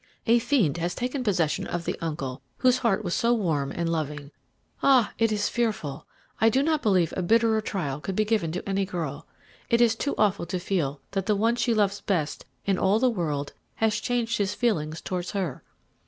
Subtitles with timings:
[0.25, 4.31] A fiend has taken possession of the uncle whose heart was so warm and loving.
[4.81, 6.07] Ah, it is fearful!
[6.39, 9.27] I do not believe a bitterer trial could be given to any girl
[9.69, 13.11] it is too awful to feel that the one she loves best in all the
[13.11, 15.61] world has changed in his feelings towards her.